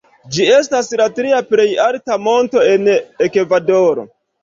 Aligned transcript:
Ĝi 0.37 0.45
estas 0.53 0.89
la 1.01 1.07
tria 1.19 1.43
plej 1.51 1.67
alta 1.85 2.19
monto 2.31 2.67
en 2.73 2.93
Ekvadoro. 3.29 4.13